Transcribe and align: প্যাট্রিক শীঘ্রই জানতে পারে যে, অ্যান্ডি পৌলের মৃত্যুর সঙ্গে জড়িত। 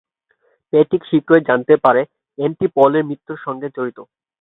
প্যাট্রিক 0.73 1.03
শীঘ্রই 1.09 1.43
জানতে 1.49 1.73
পারে 1.85 2.01
যে, 2.03 2.09
অ্যান্ডি 2.37 2.67
পৌলের 2.75 3.07
মৃত্যুর 3.09 3.39
সঙ্গে 3.45 3.67
জড়িত। 3.75 3.99